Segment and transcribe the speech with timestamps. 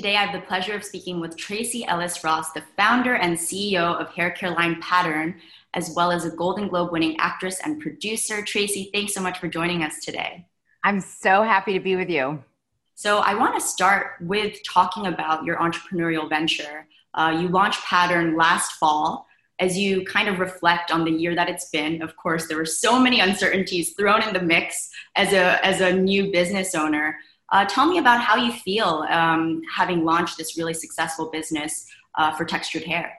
[0.00, 4.00] Today, I have the pleasure of speaking with Tracee Ellis Ross, the founder and CEO
[4.00, 5.38] of Hair Care Line Pattern,
[5.74, 8.40] as well as a Golden Globe winning actress and producer.
[8.40, 10.46] Tracee, thanks so much for joining us today.
[10.82, 12.42] I'm so happy to be with you.
[12.94, 16.86] So, I want to start with talking about your entrepreneurial venture.
[17.12, 19.26] Uh, you launched Pattern last fall.
[19.58, 22.64] As you kind of reflect on the year that it's been, of course, there were
[22.64, 27.18] so many uncertainties thrown in the mix as a, as a new business owner.
[27.52, 31.86] Uh, tell me about how you feel um, having launched this really successful business
[32.16, 33.12] uh, for textured hair.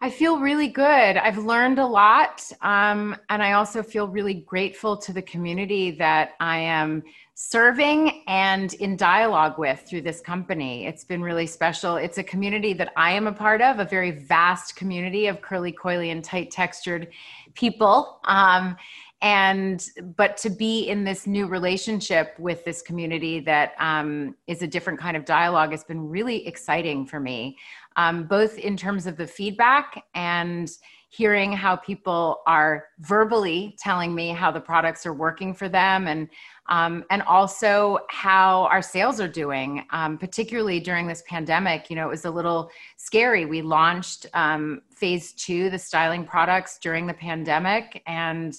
[0.00, 1.16] I feel really good.
[1.16, 2.50] I've learned a lot.
[2.60, 7.02] Um, and I also feel really grateful to the community that I am
[7.34, 10.86] serving and in dialogue with through this company.
[10.86, 11.96] It's been really special.
[11.96, 15.72] It's a community that I am a part of, a very vast community of curly,
[15.72, 17.08] coily, and tight textured
[17.54, 18.20] people.
[18.24, 18.76] Um,
[19.22, 24.66] and but to be in this new relationship with this community that um, is a
[24.66, 27.56] different kind of dialogue has been really exciting for me
[27.96, 30.70] um, both in terms of the feedback and
[31.08, 36.28] hearing how people are verbally telling me how the products are working for them and
[36.70, 42.06] um, and also how our sales are doing um, particularly during this pandemic you know
[42.06, 42.70] it was a little
[43.04, 43.44] scary.
[43.44, 48.02] We launched um, phase two the styling products during the pandemic.
[48.06, 48.58] And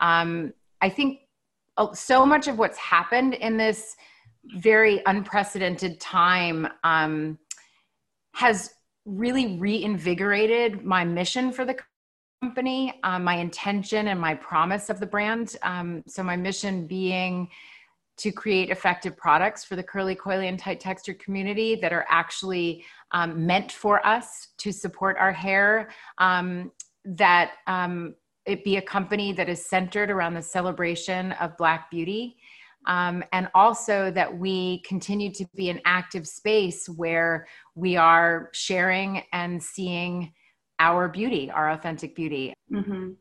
[0.00, 1.20] um, I think
[1.92, 3.96] so much of what's happened in this
[4.56, 7.38] very unprecedented time um,
[8.34, 11.76] has really reinvigorated my mission for the
[12.42, 15.56] company, um, my intention and my promise of the brand.
[15.62, 17.48] Um, so, my mission being
[18.16, 22.84] to create effective products for the curly, coily, and tight textured community that are actually
[23.10, 26.70] um, meant for us to support our hair, um,
[27.04, 28.14] that um,
[28.46, 32.36] it be a company that is centered around the celebration of Black beauty.
[32.86, 39.22] Um, and also that we continue to be an active space where we are sharing
[39.32, 40.32] and seeing
[40.78, 42.52] our beauty, our authentic beauty.
[42.70, 43.12] Mm-hmm.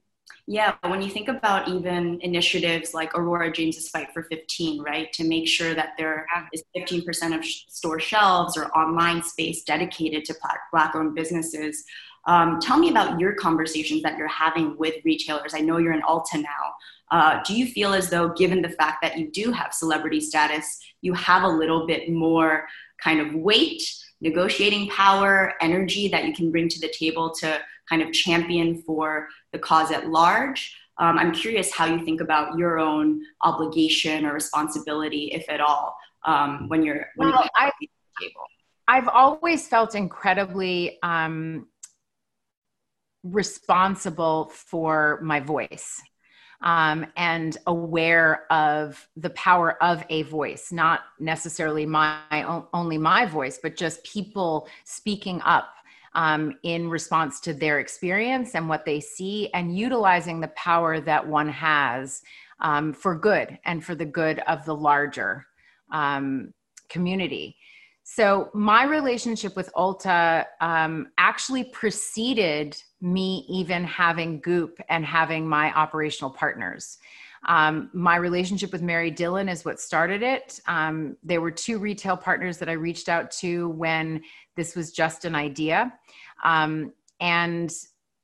[0.46, 5.24] Yeah, when you think about even initiatives like Aurora James's Fight for 15, right, to
[5.24, 10.36] make sure that there is 15% of store shelves or online space dedicated to
[10.72, 11.86] Black owned businesses,
[12.26, 15.54] um, tell me about your conversations that you're having with retailers.
[15.54, 16.74] I know you're in Ulta now.
[17.12, 20.80] Uh, do you feel as though, given the fact that you do have celebrity status,
[21.02, 22.66] you have a little bit more
[23.02, 23.84] kind of weight,
[24.22, 29.28] negotiating power, energy that you can bring to the table to kind of champion for
[29.52, 30.76] the cause at large?
[30.98, 35.96] Um, I'm curious how you think about your own obligation or responsibility, if at all,
[36.26, 37.90] um, when you're when well, you're at the
[38.22, 38.42] table.
[38.88, 41.68] I've always felt incredibly um,
[43.24, 46.02] responsible for my voice
[46.64, 53.60] um, and aware of the power of a voice, not necessarily my only my voice,
[53.62, 55.74] but just people speaking up
[56.16, 61.28] um, in response to their experience and what they see, and utilizing the power that
[61.28, 62.22] one has
[62.60, 65.46] um, for good and for the good of the larger
[65.92, 66.54] um,
[66.88, 67.58] community.
[68.04, 75.74] So, my relationship with Ulta um, actually preceded me even having Goop and having my
[75.74, 76.98] operational partners.
[77.46, 80.60] Um, my relationship with Mary Dillon is what started it.
[80.68, 84.22] Um, there were two retail partners that I reached out to when
[84.56, 85.94] this was just an idea.
[86.44, 87.72] Um, and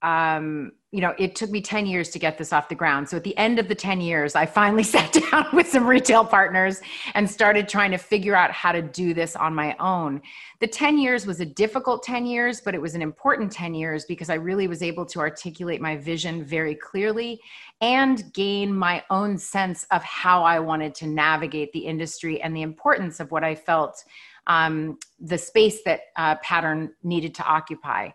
[0.01, 3.07] um, you know, it took me 10 years to get this off the ground.
[3.07, 6.25] So at the end of the 10 years, I finally sat down with some retail
[6.25, 6.81] partners
[7.13, 10.19] and started trying to figure out how to do this on my own.
[10.59, 14.05] The 10 years was a difficult 10 years, but it was an important 10 years
[14.05, 17.39] because I really was able to articulate my vision very clearly
[17.81, 22.63] and gain my own sense of how I wanted to navigate the industry and the
[22.63, 24.03] importance of what I felt
[24.47, 28.09] um, the space that uh, pattern needed to occupy.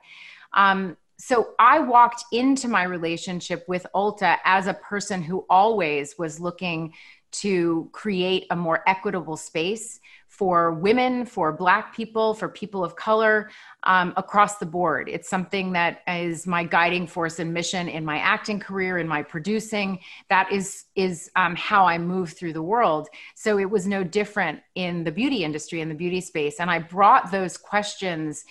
[0.52, 6.40] Um, so I walked into my relationship with Ulta as a person who always was
[6.40, 6.92] looking
[7.32, 13.50] to create a more equitable space for women, for Black people, for people of color
[13.84, 15.08] um, across the board.
[15.08, 19.22] It's something that is my guiding force and mission in my acting career, in my
[19.22, 20.00] producing.
[20.28, 23.08] That is is um, how I move through the world.
[23.36, 26.80] So it was no different in the beauty industry, in the beauty space, and I
[26.80, 28.44] brought those questions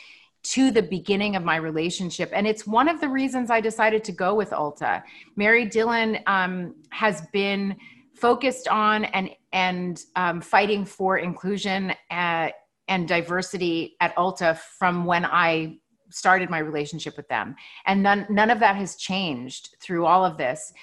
[0.44, 2.30] to the beginning of my relationship.
[2.34, 5.02] And it's one of the reasons I decided to go with Ulta.
[5.36, 7.78] Mary Dillon um, has been
[8.14, 12.52] focused on and, and um, fighting for inclusion at, uh,
[12.90, 15.78] and diversity at Ulta from when I
[16.10, 17.56] started my relationship with them.
[17.86, 20.74] And none, none of that has changed through all of this.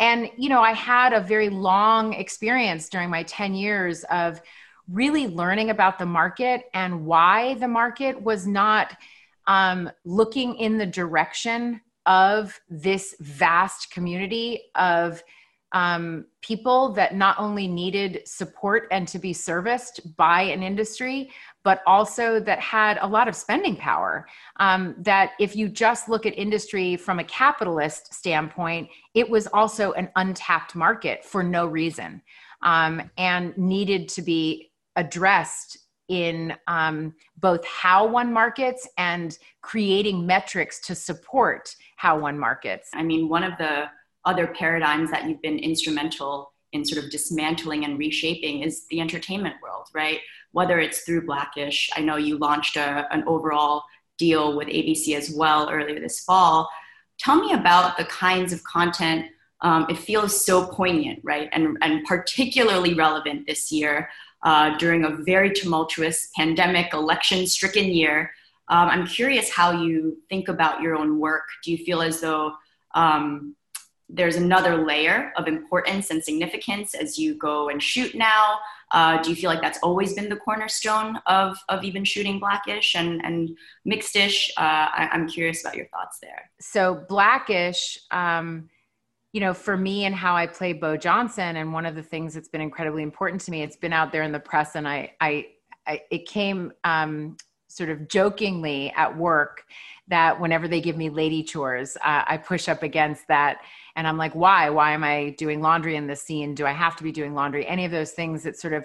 [0.00, 4.40] And, you know, I had a very long experience during my 10 years of
[4.90, 8.96] really learning about the market and why the market was not
[9.46, 15.22] um, looking in the direction of this vast community of
[15.72, 21.30] um, people that not only needed support and to be serviced by an industry,
[21.64, 24.28] but also that had a lot of spending power.
[24.60, 29.92] Um, that if you just look at industry from a capitalist standpoint, it was also
[29.92, 32.22] an untapped market for no reason
[32.62, 40.80] um, and needed to be addressed in um, both how one markets and creating metrics
[40.80, 42.90] to support how one markets.
[42.94, 43.84] I mean, one of the
[44.24, 49.54] other paradigms that you've been instrumental in sort of dismantling and reshaping is the entertainment
[49.62, 50.20] world, right?
[50.52, 53.84] Whether it's through Blackish, I know you launched a, an overall
[54.18, 56.68] deal with ABC as well earlier this fall.
[57.18, 59.26] Tell me about the kinds of content.
[59.60, 61.48] Um, it feels so poignant, right?
[61.52, 64.08] And, and particularly relevant this year
[64.44, 68.30] uh, during a very tumultuous pandemic, election stricken year.
[68.68, 71.44] Um, I'm curious how you think about your own work.
[71.62, 72.52] Do you feel as though
[72.94, 73.56] um,
[74.08, 78.58] there's another layer of importance and significance as you go and shoot now?
[78.92, 82.94] Uh, do you feel like that's always been the cornerstone of, of even shooting Blackish
[82.94, 83.56] and, and
[83.86, 84.50] Mixedish?
[84.56, 86.50] Uh, I, am curious about your thoughts there.
[86.60, 88.68] So, Blackish, um,
[89.34, 92.34] you know, for me and how I play Bow Johnson, and one of the things
[92.34, 95.12] that's been incredibly important to me, it's been out there in the press, and I,
[95.20, 95.46] I,
[95.88, 97.36] I it came um,
[97.66, 99.64] sort of jokingly at work
[100.06, 103.58] that whenever they give me lady chores, uh, I push up against that.
[103.96, 104.70] And I'm like, why?
[104.70, 106.54] Why am I doing laundry in this scene?
[106.54, 107.66] Do I have to be doing laundry?
[107.66, 108.84] Any of those things that sort of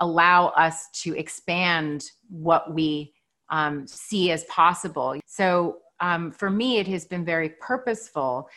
[0.00, 3.12] allow us to expand what we
[3.50, 5.20] um, see as possible.
[5.26, 8.48] So um, for me, it has been very purposeful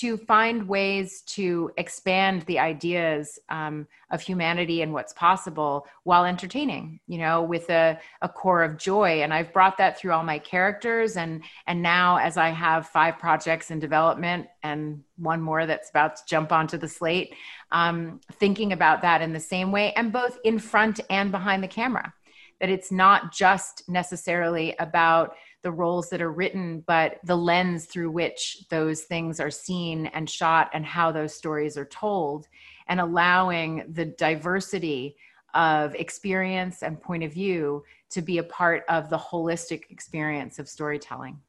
[0.00, 7.00] to find ways to expand the ideas um, of humanity and what's possible while entertaining
[7.06, 9.22] you know with a, a core of joy.
[9.22, 11.16] And i've brought that through all my characters.
[11.16, 16.16] And and now as i have five projects in development and one more that's about
[16.16, 17.34] to jump onto the slate
[17.72, 21.68] um, thinking about that in the same way and both in front and behind the
[21.68, 22.12] camera
[22.60, 28.10] that it's not just necessarily about the roles that are written, but the lens through
[28.10, 32.46] which those things are seen and shot and how those stories are told,
[32.86, 35.16] and allowing the diversity
[35.54, 40.68] of experience and point of view to be a part of the holistic experience of
[40.68, 41.40] storytelling.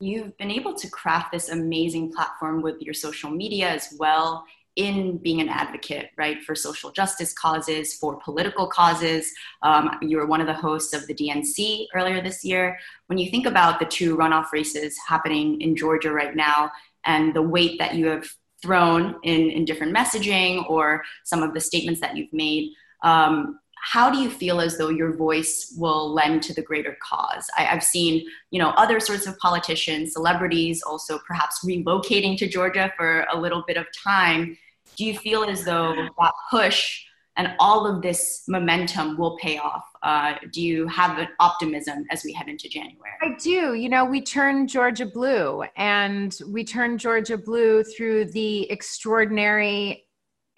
[0.00, 4.44] You've been able to craft this amazing platform with your social media as well
[4.76, 9.30] in being an advocate, right, for social justice causes, for political causes.
[9.62, 12.78] Um, you were one of the hosts of the DNC earlier this year.
[13.06, 16.70] When you think about the two runoff races happening in Georgia right now
[17.04, 18.26] and the weight that you have
[18.62, 22.70] thrown in, in different messaging or some of the statements that you've made,
[23.02, 27.50] um, how do you feel as though your voice will lend to the greater cause?
[27.58, 32.92] I, have seen you know other sorts of politicians celebrities also perhaps relocating to georgia
[32.96, 34.56] for a little bit of time.
[34.96, 37.04] Do you feel as though that push
[37.36, 39.84] and all of this momentum will pay off?
[40.02, 43.12] Uh, do you have an optimism as we head into january?
[43.20, 43.74] I do.
[43.74, 50.04] You know we turn georgia blue and we turn georgia blue through the extraordinary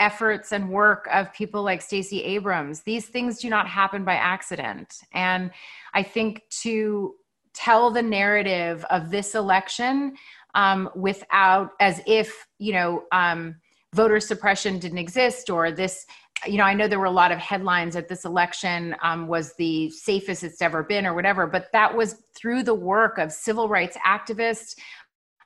[0.00, 2.82] efforts and work of people like Stacey Abrams.
[2.82, 4.94] These things do not happen by accident.
[5.12, 5.50] And
[5.94, 7.14] I think to
[7.52, 10.16] tell the narrative of this election
[10.54, 13.56] um, without, as if, you know, um,
[13.94, 16.04] voter suppression didn't exist or this
[16.46, 19.54] you know i know there were a lot of headlines that this election um, was
[19.54, 23.68] the safest it's ever been or whatever but that was through the work of civil
[23.68, 24.74] rights activists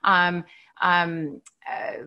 [0.05, 0.43] um,
[0.81, 2.05] um, uh,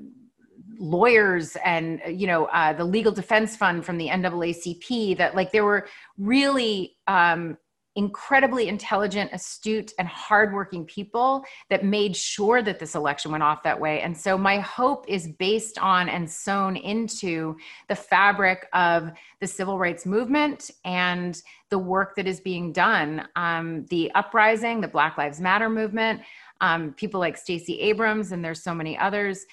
[0.82, 5.64] lawyers and you know uh, the legal defense fund from the NAACP that like there
[5.64, 7.58] were really um,
[7.96, 13.80] incredibly intelligent, astute, and hardworking people that made sure that this election went off that
[13.80, 14.02] way.
[14.02, 17.58] And so my hope is based on and sewn into
[17.90, 19.12] the fabric of
[19.42, 23.28] the civil rights movement and the work that is being done.
[23.36, 26.22] Um, the uprising, the Black Lives Matter movement.
[26.62, 29.46] Um, people like Stacey Abrams, and there's so many others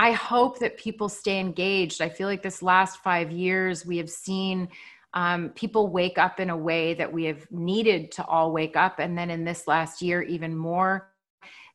[0.00, 2.00] I hope that people stay engaged.
[2.00, 4.66] I feel like this last five years, we have seen
[5.12, 8.98] um, people wake up in a way that we have needed to all wake up.
[8.98, 11.12] And then in this last year, even more.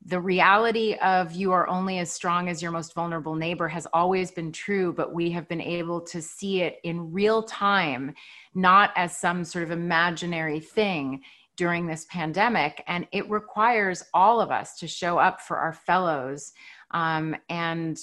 [0.08, 4.32] The reality of you are only as strong as your most vulnerable neighbor has always
[4.32, 8.15] been true, but we have been able to see it in real time,
[8.55, 11.22] not as some sort of imaginary thing
[11.58, 12.84] during this pandemic.
[12.88, 16.53] And it requires all of us to show up for our fellows
[16.91, 18.00] um, and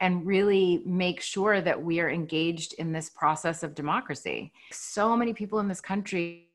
[0.00, 4.52] and really make sure that we are engaged in this process of democracy.
[4.72, 6.46] So many people in this country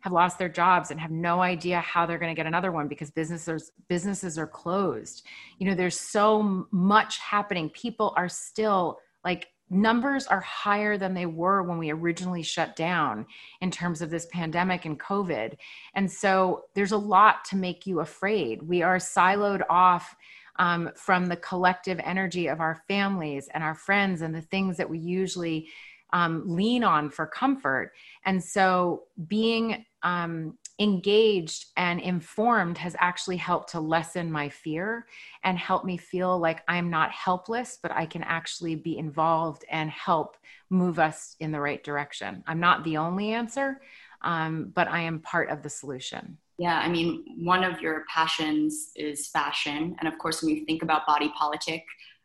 [0.00, 2.88] have lost their jobs and have no idea how they're going to get another one
[2.88, 5.24] because businesses businesses are closed.
[5.58, 7.70] You know, there's so much happening.
[7.70, 13.24] People are still like numbers are higher than they were when we originally shut down
[13.62, 15.54] in terms of this pandemic and COVID.
[15.94, 18.62] And so there's a lot to make you afraid.
[18.62, 20.14] We are siloed off
[20.56, 24.88] um, from the collective energy of our families and our friends and the things that
[24.88, 25.68] we usually
[26.12, 27.92] um, lean on for comfort.
[28.24, 35.06] And so being um, engaged and informed has actually helped to lessen my fear
[35.44, 39.90] and help me feel like I'm not helpless, but I can actually be involved and
[39.90, 40.36] help
[40.70, 42.42] move us in the right direction.
[42.46, 43.80] I'm not the only answer,
[44.22, 46.38] um, but I am part of the solution.
[46.62, 49.96] Yeah, I mean, one of your passions is fashion.
[49.98, 51.84] And of course, when you think about body politic,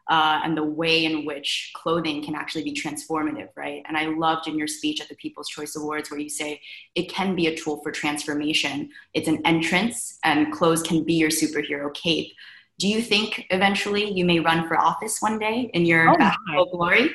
[0.10, 3.82] uh, and the way in which clothing can actually be transformative, right?
[3.88, 6.62] And I loved in your speech at the People's Choice Awards where you say
[6.94, 8.92] it can be a tool for transformation.
[9.16, 12.32] It's an entrance, and clothes can be your superhero cape.
[12.78, 16.16] Do you think eventually you may run for office one day in your
[16.56, 17.10] oh glory?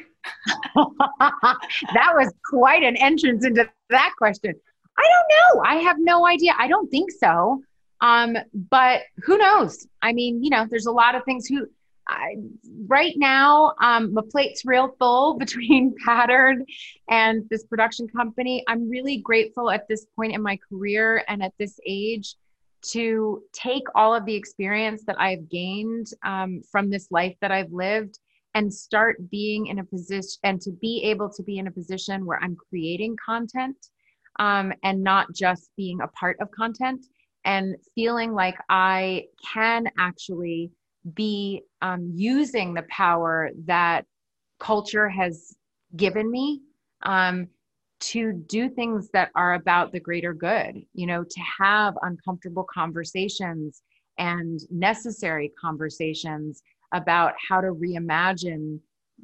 [0.74, 4.54] that was quite an entrance into that question.
[4.98, 5.62] I don't know.
[5.64, 6.54] I have no idea.
[6.58, 7.62] I don't think so.
[8.00, 8.36] Um,
[8.70, 9.86] but who knows?
[10.02, 11.66] I mean, you know, there's a lot of things who
[12.08, 12.34] I,
[12.86, 16.66] right now, um, my plate's real full between Pattern
[17.08, 18.64] and this production company.
[18.68, 22.34] I'm really grateful at this point in my career and at this age
[22.90, 27.72] to take all of the experience that I've gained um, from this life that I've
[27.72, 28.18] lived
[28.54, 32.26] and start being in a position and to be able to be in a position
[32.26, 33.76] where I'm creating content
[34.38, 37.06] um, and not just being a part of content
[37.44, 40.70] and feeling like I can actually
[41.14, 44.04] be um, using the power that
[44.60, 45.54] culture has
[45.96, 46.60] given me
[47.02, 47.48] um,
[47.98, 53.82] to do things that are about the greater good, you know, to have uncomfortable conversations
[54.18, 56.62] and necessary conversations
[56.92, 58.78] about how to reimagine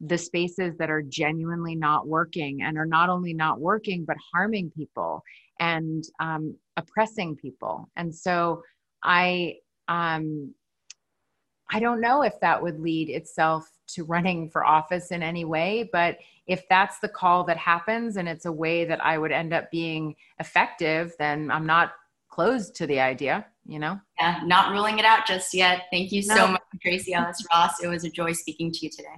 [0.05, 4.71] the spaces that are genuinely not working and are not only not working, but harming
[4.71, 5.23] people
[5.61, 7.89] and um, oppressing people.
[7.97, 8.63] And so
[9.03, 9.57] I,
[9.89, 10.55] um,
[11.71, 15.89] I don't know if that would lead itself to running for office in any way,
[15.93, 19.53] but if that's the call that happens and it's a way that I would end
[19.53, 21.93] up being effective, then I'm not
[22.31, 24.01] closed to the idea, you know?
[24.19, 25.85] Yeah, not ruling it out just yet.
[25.91, 26.53] Thank you so no.
[26.53, 27.83] much, Tracee Ellis Ross.
[27.83, 29.17] It was a joy speaking to you today.